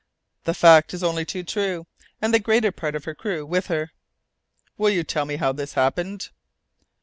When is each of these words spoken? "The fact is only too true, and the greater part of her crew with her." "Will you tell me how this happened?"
"The 0.45 0.55
fact 0.55 0.95
is 0.95 1.03
only 1.03 1.25
too 1.25 1.43
true, 1.43 1.85
and 2.23 2.33
the 2.33 2.39
greater 2.39 2.71
part 2.71 2.95
of 2.95 3.03
her 3.05 3.13
crew 3.13 3.45
with 3.45 3.67
her." 3.67 3.91
"Will 4.75 4.89
you 4.89 5.03
tell 5.03 5.25
me 5.25 5.35
how 5.35 5.51
this 5.51 5.73
happened?" 5.73 6.29